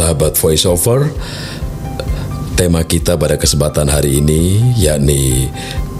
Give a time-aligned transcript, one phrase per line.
[0.00, 1.12] sahabat voiceover,
[2.56, 5.52] tema kita pada kesempatan hari ini yakni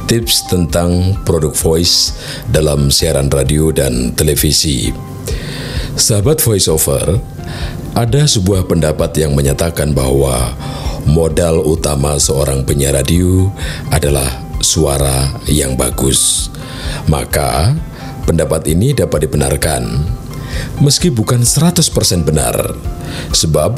[0.08, 2.16] tips tentang produk voice
[2.48, 4.88] dalam siaran radio dan televisi.
[6.00, 7.20] Sahabat voiceover,
[7.92, 10.56] ada sebuah pendapat yang menyatakan bahwa
[11.04, 13.52] modal utama seorang penyiar radio
[13.92, 16.48] adalah suara yang bagus.
[17.04, 17.76] Maka,
[18.24, 20.08] pendapat ini dapat dibenarkan
[20.82, 22.74] meski bukan 100% benar.
[23.34, 23.76] Sebab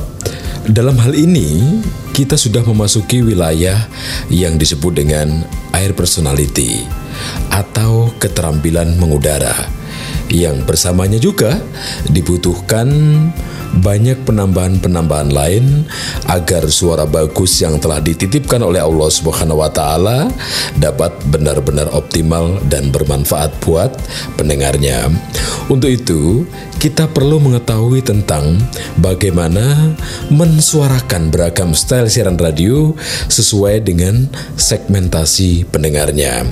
[0.71, 1.81] dalam hal ini
[2.15, 3.89] kita sudah memasuki wilayah
[4.31, 5.43] yang disebut dengan
[5.75, 6.87] air personality
[7.51, 9.82] atau keterampilan mengudara
[10.31, 11.59] yang bersamanya juga
[12.11, 12.89] dibutuhkan
[13.73, 15.89] banyak penambahan-penambahan lain
[16.29, 20.29] agar suara bagus yang telah dititipkan oleh Allah Subhanahu wa taala
[20.77, 23.97] dapat benar-benar optimal dan bermanfaat buat
[24.37, 25.09] pendengarnya.
[25.73, 26.45] Untuk itu,
[26.77, 28.61] kita perlu mengetahui tentang
[28.99, 29.95] bagaimana
[30.29, 32.93] mensuarakan beragam style siaran radio
[33.31, 36.45] sesuai dengan segmentasi pendengarnya.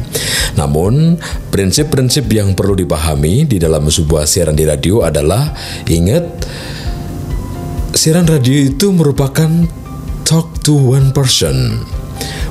[0.55, 1.19] Namun,
[1.51, 5.55] prinsip-prinsip yang perlu dipahami di dalam sebuah siaran di radio adalah
[5.87, 6.25] ingat
[7.91, 9.51] Siaran radio itu merupakan
[10.23, 11.83] talk to one person,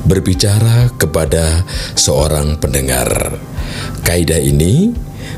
[0.03, 1.63] berbicara kepada
[1.95, 3.39] seorang pendengar.
[4.03, 4.91] Kaidah ini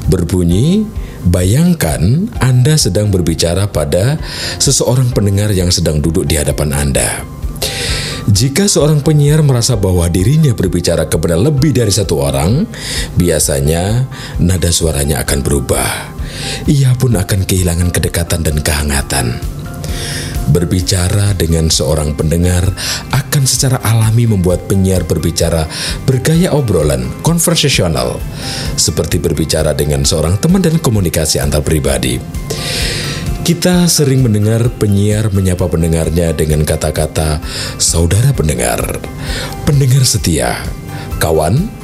[0.09, 0.83] berbunyi,
[1.23, 4.17] bayangkan Anda sedang berbicara pada
[4.57, 7.40] seseorang pendengar yang sedang duduk di hadapan Anda.
[8.29, 12.69] Jika seorang penyiar merasa bahwa dirinya berbicara kepada lebih dari satu orang,
[13.17, 14.05] biasanya
[14.37, 16.13] nada suaranya akan berubah.
[16.69, 19.41] Ia pun akan kehilangan kedekatan dan kehangatan.
[20.51, 22.65] Berbicara dengan seorang pendengar
[23.13, 25.65] akan secara alami membuat penyiar berbicara
[26.03, 28.19] bergaya obrolan, konversasional,
[28.75, 32.19] seperti berbicara dengan seorang teman dan komunikasi antar pribadi.
[33.41, 37.41] Kita sering mendengar penyiar menyapa pendengarnya dengan kata-kata
[37.81, 39.01] "saudara pendengar",
[39.65, 40.61] "pendengar setia",
[41.17, 41.80] "kawan",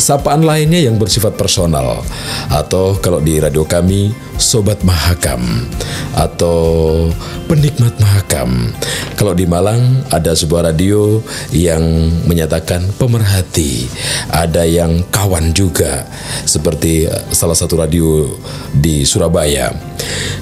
[0.00, 2.00] sapaan lainnya yang bersifat personal
[2.48, 5.68] atau kalau di radio kami sobat mahakam
[6.16, 7.06] atau
[7.44, 8.72] penikmat mahakam.
[9.14, 11.20] Kalau di Malang ada sebuah radio
[11.52, 11.84] yang
[12.24, 13.84] menyatakan pemerhati,
[14.32, 16.08] ada yang kawan juga
[16.48, 18.24] seperti salah satu radio
[18.72, 19.76] di Surabaya.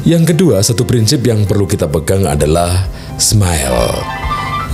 [0.06, 2.86] Yang kedua, satu prinsip yang perlu kita pegang adalah
[3.19, 3.98] smile.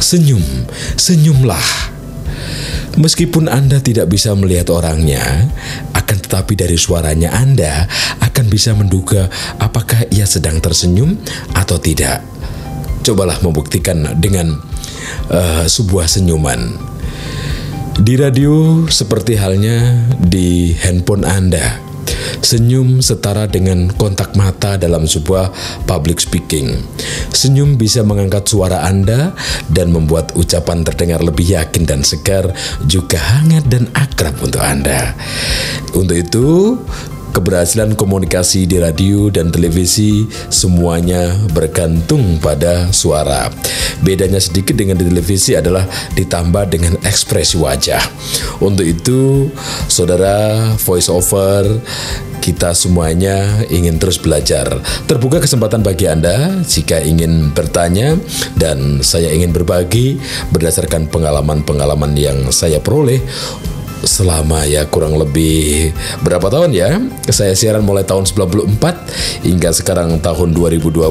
[0.04, 0.44] Senyum,
[1.00, 1.93] senyumlah
[2.94, 5.50] Meskipun Anda tidak bisa melihat orangnya,
[5.98, 7.90] akan tetapi dari suaranya Anda
[8.22, 9.26] akan bisa menduga
[9.58, 11.18] apakah ia sedang tersenyum
[11.58, 12.22] atau tidak.
[13.04, 14.56] Cobalah membuktikan dengan
[15.28, 16.94] uh, sebuah senyuman.
[17.94, 21.83] Di radio, seperti halnya di handphone Anda,
[22.44, 25.50] Senyum setara dengan kontak mata dalam sebuah
[25.88, 26.76] public speaking.
[27.32, 29.32] Senyum bisa mengangkat suara Anda
[29.72, 32.52] dan membuat ucapan terdengar lebih yakin dan segar,
[32.84, 35.16] juga hangat dan akrab untuk Anda.
[35.96, 36.78] Untuk itu,
[37.34, 43.50] keberhasilan komunikasi di radio dan televisi semuanya bergantung pada suara.
[44.06, 45.82] Bedanya sedikit dengan di televisi adalah
[46.14, 48.00] ditambah dengan ekspresi wajah.
[48.62, 49.50] Untuk itu,
[49.90, 51.66] saudara voice over
[52.44, 54.68] kita semuanya ingin terus belajar.
[55.08, 58.20] Terbuka kesempatan bagi Anda jika ingin bertanya
[58.60, 60.20] dan saya ingin berbagi
[60.52, 63.24] berdasarkan pengalaman-pengalaman yang saya peroleh
[64.04, 65.92] selama ya kurang lebih
[66.22, 67.00] berapa tahun ya?
[67.28, 71.02] Saya siaran mulai tahun 94 hingga sekarang tahun 2020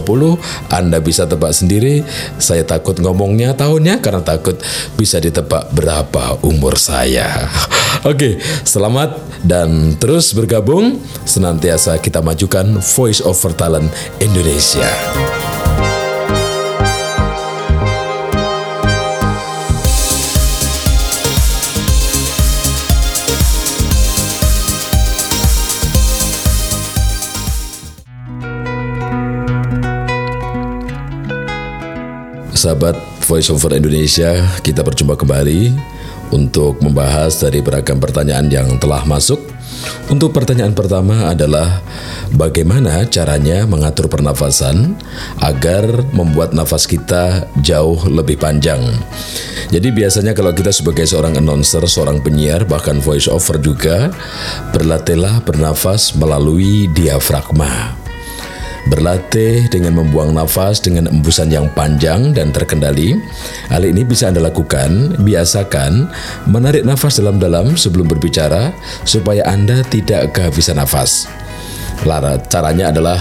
[0.72, 2.06] Anda bisa tebak sendiri.
[2.40, 4.58] Saya takut ngomongnya tahunnya karena takut
[4.96, 7.50] bisa ditebak berapa umur saya.
[8.09, 11.02] Oke selamat dan terus bergabung.
[11.28, 13.90] Senantiasa kita majukan Voice Over Talent
[14.24, 15.43] Indonesia.
[32.64, 32.96] Sahabat
[33.28, 35.76] Voice Over Indonesia, kita berjumpa kembali
[36.32, 39.36] untuk membahas dari beragam pertanyaan yang telah masuk.
[40.08, 41.84] Untuk pertanyaan pertama adalah
[42.32, 44.96] bagaimana caranya mengatur pernafasan
[45.44, 48.80] agar membuat nafas kita jauh lebih panjang.
[49.68, 54.08] Jadi biasanya kalau kita sebagai seorang announcer, seorang penyiar, bahkan voice over juga,
[54.72, 58.03] berlatihlah bernafas melalui diafragma.
[58.84, 63.16] Berlatih dengan membuang nafas dengan embusan yang panjang dan terkendali.
[63.72, 66.12] Hal ini bisa Anda lakukan, biasakan
[66.52, 68.76] menarik nafas dalam-dalam sebelum berbicara
[69.08, 71.32] supaya Anda tidak kehabisan nafas.
[72.03, 73.20] Lara, caranya adalah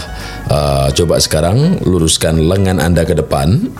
[0.51, 3.71] uh, coba sekarang luruskan lengan Anda ke depan,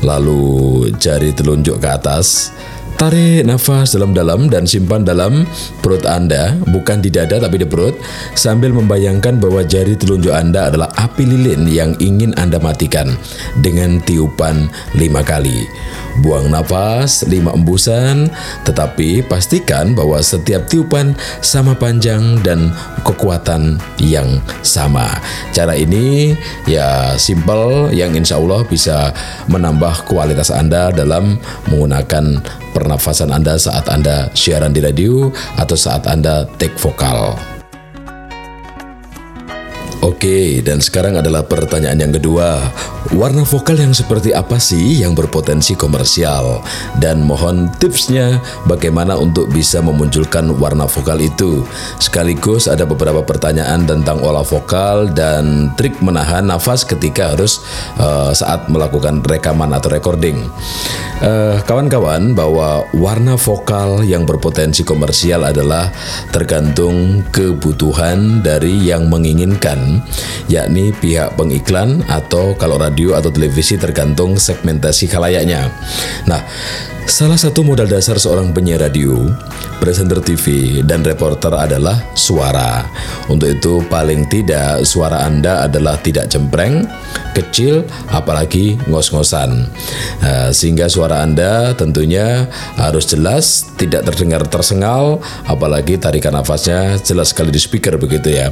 [0.00, 2.56] lalu jari telunjuk ke atas,
[2.96, 5.44] Tarik nafas dalam-dalam dan simpan dalam
[5.84, 7.92] perut Anda, bukan di dada tapi di perut,
[8.32, 13.12] sambil membayangkan bahwa jari telunjuk Anda adalah api lilin yang ingin Anda matikan
[13.60, 15.68] dengan tiupan lima kali.
[16.24, 18.32] Buang nafas lima embusan,
[18.64, 21.12] tetapi pastikan bahwa setiap tiupan
[21.44, 22.72] sama panjang dan
[23.04, 25.20] kekuatan yang sama.
[25.52, 26.32] Cara ini
[26.64, 29.12] ya simple yang insya Allah bisa
[29.48, 31.36] menambah kualitas Anda dalam
[31.68, 32.40] menggunakan
[32.72, 37.55] pernafasan Anda saat Anda siaran di radio atau saat Anda take vokal.
[40.04, 42.68] Oke, dan sekarang adalah pertanyaan yang kedua.
[43.16, 46.60] Warna vokal yang seperti apa sih yang berpotensi komersial?
[47.00, 51.64] Dan mohon tipsnya bagaimana untuk bisa memunculkan warna vokal itu.
[51.96, 57.64] Sekaligus ada beberapa pertanyaan tentang olah vokal dan trik menahan nafas ketika harus
[57.96, 60.44] uh, saat melakukan rekaman atau recording.
[61.16, 65.88] kawan kawan-kawan, bahwa warna vokal yang berpotensi komersial adalah
[66.28, 69.85] tergantung kebutuhan dari yang menginginkan
[70.46, 75.70] yakni pihak pengiklan atau kalau radio atau televisi tergantung segmentasi kalayaknya.
[76.26, 76.40] Nah,
[77.06, 79.30] Salah satu modal dasar seorang penyiar radio,
[79.78, 82.82] presenter TV, dan reporter adalah suara.
[83.30, 86.82] Untuk itu, paling tidak suara Anda adalah tidak cempreng,
[87.30, 89.70] kecil, apalagi ngos-ngosan.
[90.18, 97.52] Nah, sehingga suara Anda tentunya harus jelas, tidak terdengar tersengal, apalagi tarikan nafasnya jelas sekali
[97.52, 98.50] di speaker begitu ya.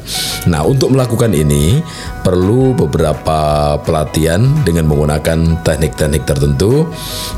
[0.49, 1.81] Nah, untuk melakukan ini
[2.21, 6.88] perlu beberapa pelatihan dengan menggunakan teknik-teknik tertentu,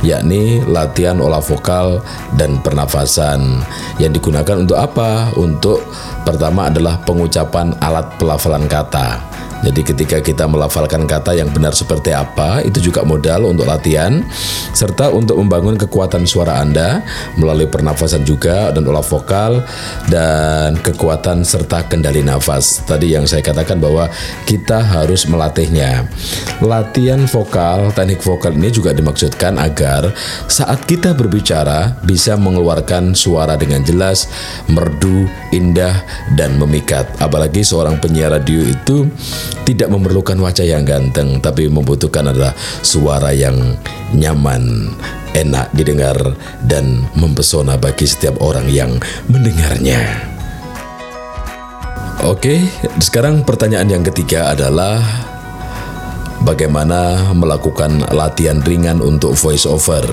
[0.03, 2.03] yakni latihan olah vokal
[2.35, 3.63] dan pernafasan
[4.03, 5.31] yang digunakan untuk apa?
[5.39, 5.83] Untuk
[6.27, 9.36] pertama adalah pengucapan alat pelafalan kata.
[9.65, 14.21] Jadi ketika kita melafalkan kata yang benar seperti apa, itu juga modal untuk latihan
[14.77, 17.01] serta untuk membangun kekuatan suara Anda
[17.41, 19.65] melalui pernafasan juga dan olah vokal
[20.13, 22.85] dan kekuatan serta kendali nafas.
[22.85, 24.13] Tadi yang saya katakan bahwa
[24.45, 26.05] kita harus melatihnya.
[26.61, 30.13] Latihan vokal, teknik vokal ini juga dimaksudkan agar
[30.47, 34.29] saat kita berbicara bisa mengeluarkan suara dengan jelas,
[34.69, 36.05] merdu, indah
[36.37, 37.09] dan memikat.
[37.21, 39.09] Apalagi seorang penyiar radio itu
[39.67, 43.77] tidak memerlukan wajah yang ganteng, tapi membutuhkan adalah suara yang
[44.15, 44.95] nyaman,
[45.35, 46.17] enak didengar,
[46.65, 48.97] dan mempesona bagi setiap orang yang
[49.27, 50.33] mendengarnya.
[52.25, 52.65] Oke,
[52.99, 55.05] sekarang pertanyaan yang ketiga adalah
[56.47, 60.07] Bagaimana melakukan latihan ringan untuk voice over?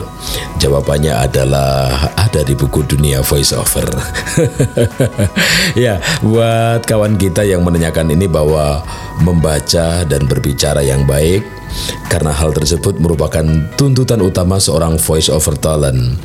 [0.57, 3.85] Jawabannya adalah ada di buku dunia voice over.
[5.85, 8.81] ya, buat kawan kita yang menanyakan ini bahwa
[9.21, 11.45] membaca dan berbicara yang baik
[12.07, 13.43] karena hal tersebut merupakan
[13.73, 16.17] tuntutan utama seorang voice over talent.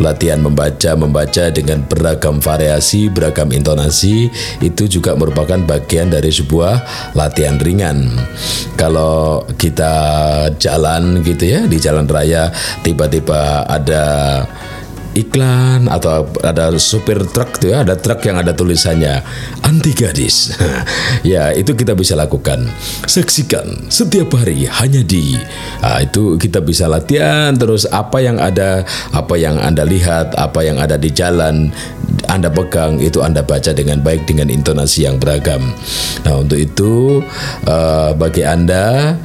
[0.00, 4.28] Latihan membaca-membaca dengan beragam variasi, beragam intonasi
[4.60, 6.84] itu juga merupakan bagian dari sebuah
[7.16, 8.08] latihan ringan.
[8.76, 9.92] Kalau kita
[10.56, 12.52] jalan gitu ya di jalan raya
[12.84, 14.04] tiba-tiba ada
[15.20, 19.20] iklan atau ada supir truk tuh ya, ada truk yang ada tulisannya
[19.64, 20.56] anti gadis.
[21.32, 22.66] ya, itu kita bisa lakukan.
[23.04, 25.36] Saksikan setiap hari hanya di
[25.84, 30.80] nah, itu kita bisa latihan terus apa yang ada, apa yang Anda lihat, apa yang
[30.80, 31.70] ada di jalan
[32.26, 35.74] Anda pegang itu Anda baca dengan baik dengan intonasi yang beragam.
[36.26, 37.22] Nah, untuk itu
[37.66, 39.18] uh, bagi Anda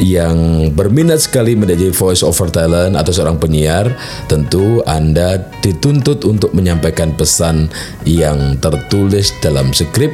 [0.00, 3.92] yang berminat sekali menjadi voice over talent atau seorang penyiar,
[4.26, 7.70] tentu Anda dituntut untuk menyampaikan pesan
[8.08, 10.12] yang tertulis dalam skrip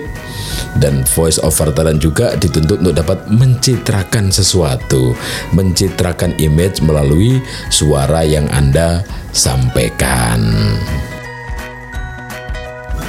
[0.79, 5.17] dan voice over talent juga dituntut untuk dapat mencitrakan sesuatu,
[5.57, 7.41] mencitrakan image melalui
[7.73, 10.41] suara yang Anda sampaikan.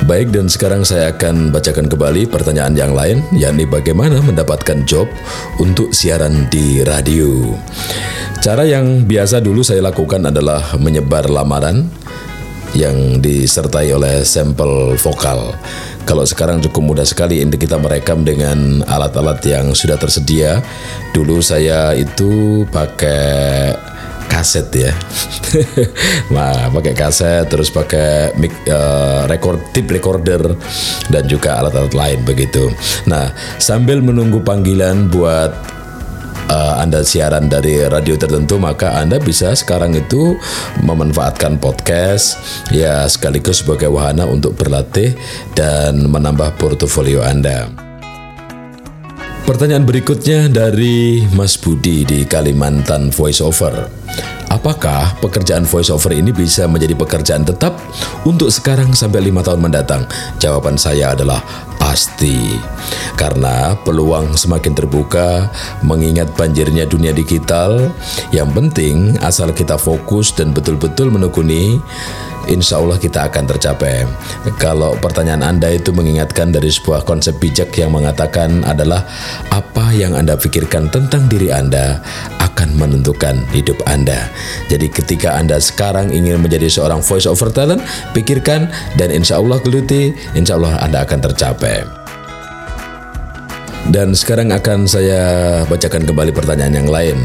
[0.08, 5.12] Baik dan sekarang saya akan bacakan kembali pertanyaan yang lain yakni bagaimana mendapatkan job
[5.60, 7.52] untuk siaran di radio.
[8.40, 11.92] Cara yang biasa dulu saya lakukan adalah menyebar lamaran
[12.72, 15.52] yang disertai oleh sampel vokal.
[16.08, 20.64] Kalau sekarang cukup mudah sekali ini kita merekam dengan alat-alat yang sudah tersedia.
[21.12, 23.76] Dulu saya itu pakai
[24.30, 24.94] kaset ya.
[26.36, 30.54] nah, pakai kaset terus pakai mic uh, record tip recorder
[31.10, 32.70] dan juga alat-alat lain begitu.
[33.10, 35.80] Nah, sambil menunggu panggilan buat
[36.50, 40.38] uh, Anda siaran dari radio tertentu maka Anda bisa sekarang itu
[40.86, 42.38] memanfaatkan podcast
[42.74, 45.18] ya sekaligus sebagai wahana untuk berlatih
[45.58, 47.89] dan menambah portofolio Anda.
[49.50, 53.90] Pertanyaan berikutnya dari Mas Budi di Kalimantan Voiceover.
[54.46, 57.82] Apakah pekerjaan voiceover ini bisa menjadi pekerjaan tetap
[58.30, 60.06] untuk sekarang sampai lima tahun mendatang?
[60.38, 61.42] Jawaban saya adalah
[61.90, 62.54] pasti.
[63.18, 65.50] Karena peluang semakin terbuka
[65.82, 67.90] mengingat banjirnya dunia digital.
[68.30, 71.82] Yang penting asal kita fokus dan betul-betul menekuni
[72.46, 74.06] insya Allah kita akan tercapai.
[74.62, 79.06] Kalau pertanyaan Anda itu mengingatkan dari sebuah konsep bijak yang mengatakan adalah
[79.50, 82.02] apa yang Anda pikirkan tentang diri Anda
[82.60, 84.28] akan menentukan hidup Anda.
[84.68, 87.80] Jadi ketika Anda sekarang ingin menjadi seorang voice over talent,
[88.12, 88.68] pikirkan
[89.00, 91.88] dan insya Allah geluti, insya Allah Anda akan tercapai.
[93.96, 95.22] Dan sekarang akan saya
[95.72, 97.18] bacakan kembali pertanyaan yang lain.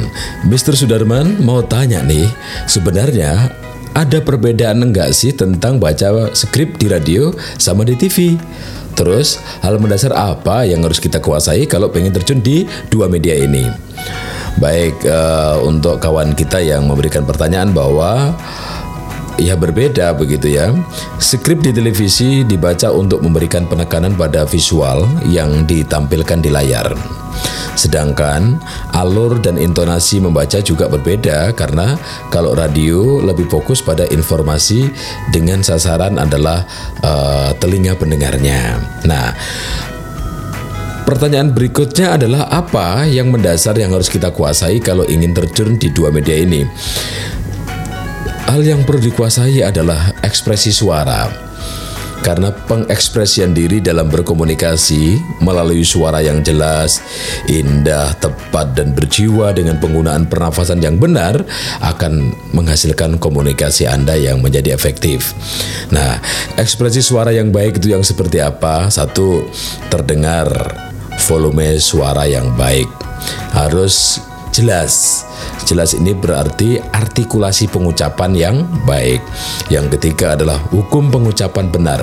[0.47, 0.79] Mr.
[0.79, 2.31] Sudarman mau tanya nih,
[2.71, 3.51] sebenarnya
[3.91, 8.39] ada perbedaan enggak sih tentang baca skrip di radio sama di TV?
[8.95, 13.67] Terus, hal mendasar apa yang harus kita kuasai kalau pengen terjun di dua media ini?
[14.59, 18.33] Baik, uh, untuk kawan kita yang memberikan pertanyaan bahwa
[19.39, 20.71] ya berbeda begitu ya.
[21.19, 26.87] Skrip di televisi dibaca untuk memberikan penekanan pada visual yang ditampilkan di layar.
[27.75, 28.63] Sedangkan
[28.95, 31.99] alur dan intonasi membaca juga berbeda karena
[32.31, 34.87] kalau radio lebih fokus pada informasi
[35.35, 36.63] dengan sasaran adalah
[37.03, 38.79] uh, telinga pendengarnya.
[39.03, 39.35] Nah,
[41.05, 46.09] Pertanyaan berikutnya adalah apa yang mendasar yang harus kita kuasai kalau ingin terjun di dua
[46.09, 46.65] media ini?
[48.49, 51.45] Hal yang perlu dikuasai adalah ekspresi suara
[52.25, 57.05] karena pengekspresian diri dalam berkomunikasi melalui suara yang jelas,
[57.53, 61.45] indah, tepat, dan berjiwa dengan penggunaan pernafasan yang benar
[61.85, 65.37] akan menghasilkan komunikasi Anda yang menjadi efektif.
[65.93, 66.17] Nah,
[66.57, 68.89] ekspresi suara yang baik itu yang seperti apa?
[68.89, 69.45] Satu,
[69.93, 70.49] terdengar
[71.23, 72.89] volume suara yang baik.
[73.55, 74.21] Harus
[74.55, 75.25] jelas.
[75.65, 78.57] Jelas ini berarti artikulasi pengucapan yang
[78.87, 79.19] baik.
[79.73, 82.01] Yang ketiga adalah hukum pengucapan benar,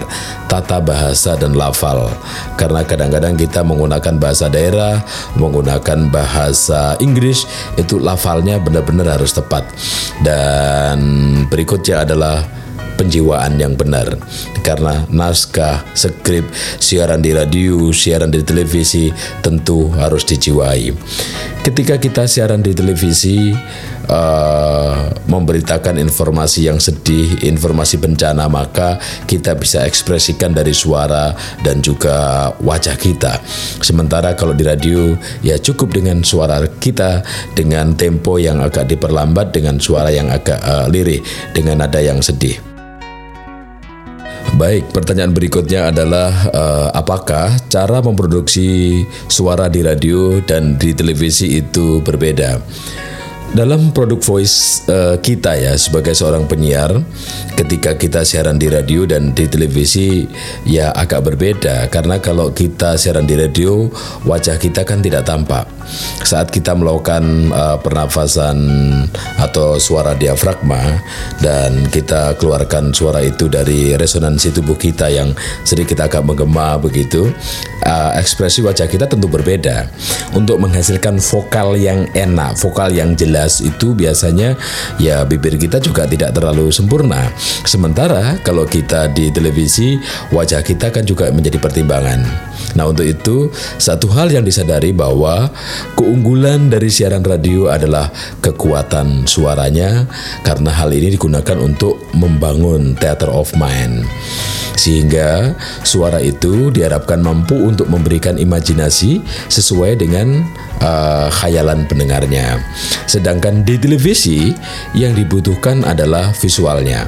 [0.52, 2.12] tata bahasa dan lafal.
[2.60, 5.00] Karena kadang-kadang kita menggunakan bahasa daerah,
[5.40, 7.48] menggunakan bahasa Inggris,
[7.80, 9.64] itu lafalnya benar-benar harus tepat.
[10.26, 11.00] Dan
[11.48, 12.61] berikutnya adalah
[13.02, 14.14] penjiwaan yang benar
[14.62, 16.46] karena naskah, skrip,
[16.78, 19.10] siaran di radio, siaran di televisi
[19.42, 20.94] tentu harus dijiwai.
[21.66, 23.54] Ketika kita siaran di televisi
[24.10, 31.34] uh, memberitakan informasi yang sedih, informasi bencana, maka kita bisa ekspresikan dari suara
[31.66, 33.42] dan juga wajah kita.
[33.82, 37.26] Sementara kalau di radio ya cukup dengan suara kita
[37.58, 41.22] dengan tempo yang agak diperlambat dengan suara yang agak uh, lirih
[41.54, 42.71] dengan nada yang sedih.
[44.62, 51.98] Baik, pertanyaan berikutnya adalah uh, apakah cara memproduksi suara di radio dan di televisi itu
[52.06, 52.62] berbeda?
[53.52, 57.04] Dalam produk voice uh, kita ya sebagai seorang penyiar,
[57.60, 60.24] ketika kita siaran di radio dan di televisi
[60.64, 63.92] ya agak berbeda karena kalau kita siaran di radio
[64.24, 65.68] wajah kita kan tidak tampak.
[66.24, 68.56] Saat kita melakukan uh, pernafasan
[69.36, 71.04] atau suara diafragma
[71.44, 75.36] dan kita keluarkan suara itu dari resonansi tubuh kita yang
[75.68, 77.28] sedikit agak menggema begitu,
[77.84, 79.92] uh, ekspresi wajah kita tentu berbeda.
[80.32, 84.54] Untuk menghasilkan vokal yang enak, vokal yang jelas itu biasanya
[85.02, 87.32] ya bibir kita juga tidak terlalu sempurna.
[87.66, 89.98] Sementara kalau kita di televisi
[90.30, 92.52] wajah kita kan juga menjadi pertimbangan.
[92.78, 95.52] Nah, untuk itu satu hal yang disadari bahwa
[95.98, 98.08] keunggulan dari siaran radio adalah
[98.40, 100.08] kekuatan suaranya
[100.46, 104.08] karena hal ini digunakan untuk membangun theater of mind.
[104.82, 105.54] Sehingga
[105.86, 110.42] suara itu diharapkan mampu untuk memberikan imajinasi sesuai dengan
[110.82, 112.58] uh, khayalan pendengarnya.
[113.06, 114.50] Sedangkan di televisi
[114.98, 117.06] yang dibutuhkan adalah visualnya.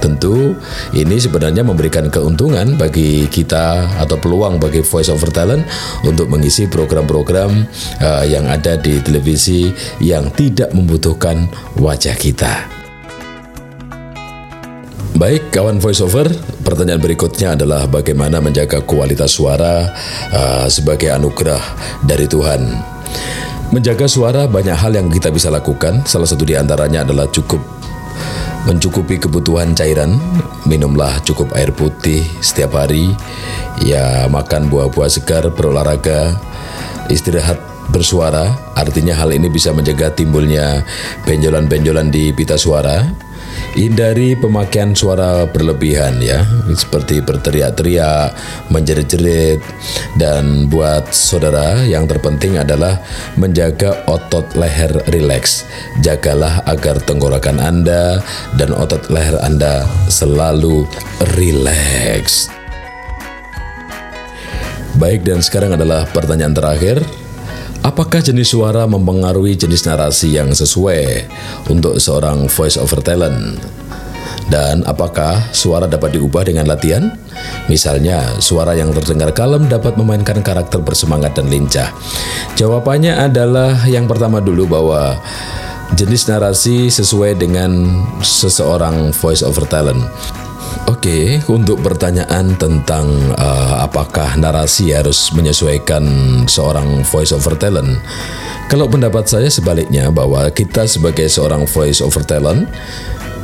[0.00, 0.56] Tentu
[0.96, 5.68] ini sebenarnya memberikan keuntungan bagi kita atau peluang bagi voice over talent
[6.08, 7.68] untuk mengisi program-program
[8.00, 9.68] uh, yang ada di televisi
[10.00, 12.79] yang tidak membutuhkan wajah kita.
[15.20, 16.32] Baik, kawan voiceover,
[16.64, 19.92] pertanyaan berikutnya adalah bagaimana menjaga kualitas suara
[20.32, 21.60] uh, sebagai anugerah
[22.00, 22.64] dari Tuhan.
[23.68, 26.08] Menjaga suara banyak hal yang kita bisa lakukan.
[26.08, 27.60] Salah satu di antaranya adalah cukup
[28.64, 30.16] mencukupi kebutuhan cairan.
[30.64, 33.12] Minumlah cukup air putih setiap hari.
[33.84, 36.40] Ya, makan buah-buah segar, berolahraga,
[37.12, 37.60] istirahat
[37.92, 38.56] bersuara.
[38.72, 40.80] Artinya hal ini bisa menjaga timbulnya
[41.28, 43.28] benjolan-benjolan di pita suara.
[43.70, 46.42] Hindari pemakaian suara berlebihan ya,
[46.74, 48.34] seperti berteriak-teriak,
[48.66, 49.62] menjerit-jerit,
[50.18, 52.98] dan buat saudara yang terpenting adalah
[53.38, 55.64] menjaga otot leher rileks.
[56.02, 58.18] Jagalah agar tenggorokan Anda
[58.58, 60.90] dan otot leher Anda selalu
[61.38, 62.50] rileks.
[64.98, 67.00] Baik, dan sekarang adalah pertanyaan terakhir.
[67.80, 71.24] Apakah jenis suara mempengaruhi jenis narasi yang sesuai
[71.72, 73.56] untuk seorang voice over talent?
[74.52, 77.08] Dan apakah suara dapat diubah dengan latihan?
[77.72, 81.88] Misalnya, suara yang terdengar kalem dapat memainkan karakter bersemangat dan lincah.
[82.60, 85.16] Jawabannya adalah yang pertama dulu bahwa
[85.96, 90.04] jenis narasi sesuai dengan seseorang voice over talent.
[90.88, 96.04] Oke, untuk pertanyaan tentang uh, apakah narasi harus menyesuaikan
[96.48, 98.00] seorang voice over talent,
[98.70, 102.70] kalau pendapat saya sebaliknya bahwa kita sebagai seorang voice over talent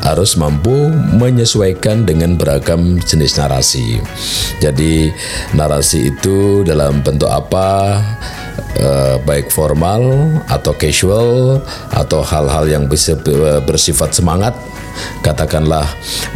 [0.06, 3.98] harus mampu menyesuaikan dengan beragam jenis narasi.
[4.62, 5.10] Jadi
[5.56, 7.98] narasi itu dalam bentuk apa?
[8.76, 10.04] Uh, baik formal
[10.52, 11.58] atau casual
[11.96, 13.16] atau hal-hal yang bisa
[13.64, 14.52] bersifat semangat
[15.20, 15.86] katakanlah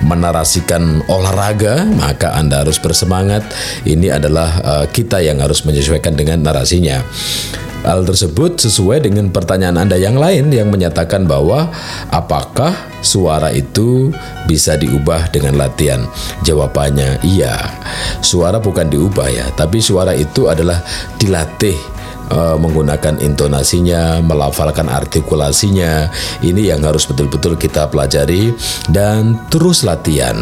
[0.05, 3.45] menarasikan olahraga, maka Anda harus bersemangat.
[3.85, 7.01] Ini adalah uh, kita yang harus menyesuaikan dengan narasinya.
[7.81, 11.73] Hal tersebut sesuai dengan pertanyaan Anda yang lain yang menyatakan bahwa
[12.13, 14.13] apakah suara itu
[14.45, 16.05] bisa diubah dengan latihan?
[16.45, 17.57] Jawabannya iya.
[18.21, 20.85] Suara bukan diubah ya, tapi suara itu adalah
[21.17, 22.00] dilatih
[22.31, 26.09] uh, menggunakan intonasinya, melafalkan artikulasinya.
[26.41, 28.55] Ini yang harus betul-betul kita pelajari
[28.89, 30.39] dan terus latihan.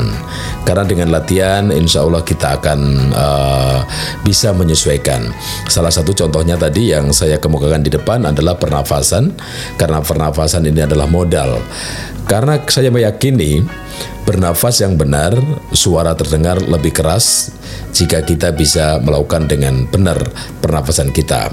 [0.62, 2.80] Karena dengan latihan, insya Allah kita akan
[3.12, 3.78] uh,
[4.23, 5.33] bisa menyesuaikan.
[5.66, 9.33] Salah satu contohnya tadi yang saya kemukakan di depan adalah pernafasan,
[9.80, 11.59] karena pernafasan ini adalah modal.
[12.28, 13.64] Karena saya meyakini
[14.28, 15.33] bernafas yang benar,
[15.73, 17.48] suara terdengar lebih keras
[17.92, 20.18] jika kita bisa melakukan dengan benar
[20.61, 21.51] pernafasan kita.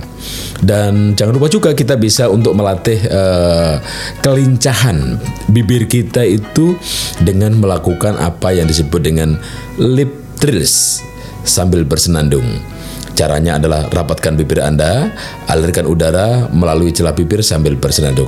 [0.61, 3.77] Dan jangan lupa juga kita bisa untuk melatih uh,
[4.23, 5.19] kelincahan
[5.51, 6.75] bibir kita itu
[7.21, 9.37] dengan melakukan apa yang disebut dengan
[9.77, 11.01] lip trills
[11.45, 12.45] sambil bersenandung.
[13.15, 15.07] Caranya adalah rapatkan bibir Anda,
[15.47, 18.27] alirkan udara melalui celah bibir sambil bersenandung.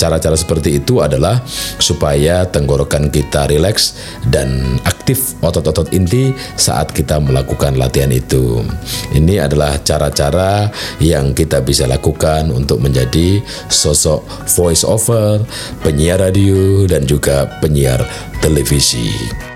[0.00, 1.44] Cara-cara seperti itu adalah
[1.76, 4.00] supaya tenggorokan kita rileks
[4.32, 8.64] dan aktif otot-otot inti saat kita melakukan latihan itu.
[9.12, 10.72] Ini adalah cara-cara
[11.04, 14.24] yang kita bisa lakukan untuk menjadi sosok
[14.56, 15.44] voice over,
[15.84, 18.00] penyiar radio dan juga penyiar
[18.40, 19.49] televisi.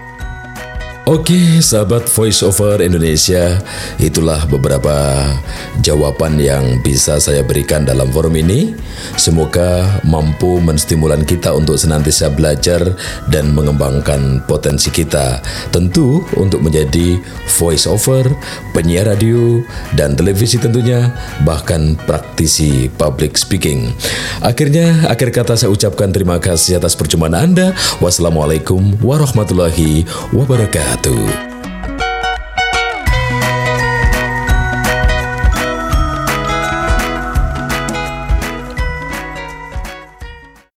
[1.04, 3.60] Oke, sahabat Voice Over Indonesia,
[4.00, 5.20] itulah beberapa
[5.84, 8.72] jawaban yang bisa saya berikan dalam forum ini.
[9.20, 12.96] Semoga mampu menstimulan kita untuk senantiasa belajar
[13.28, 15.44] dan mengembangkan potensi kita.
[15.68, 17.20] Tentu untuk menjadi
[17.60, 18.24] voice over,
[18.72, 19.60] penyiar radio,
[19.92, 21.12] dan televisi tentunya,
[21.44, 23.92] bahkan praktisi public speaking.
[24.40, 27.76] Akhirnya, akhir kata saya ucapkan terima kasih atas perjumpaan Anda.
[28.00, 31.53] Wassalamualaikum warahmatullahi wabarakatuh wabarakatuh.